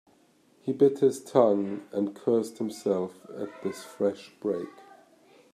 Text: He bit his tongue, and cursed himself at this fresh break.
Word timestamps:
He 0.63 0.73
bit 0.73 0.97
his 0.97 1.23
tongue, 1.23 1.83
and 1.91 2.15
cursed 2.15 2.57
himself 2.57 3.19
at 3.37 3.49
this 3.61 3.83
fresh 3.83 4.33
break. 4.39 4.69